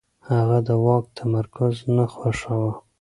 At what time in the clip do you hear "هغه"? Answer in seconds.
0.29-0.57